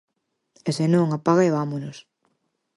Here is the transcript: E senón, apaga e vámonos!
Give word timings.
E 0.69 0.71
senón, 0.77 1.07
apaga 1.11 1.43
e 1.47 1.55
vámonos! 1.57 1.97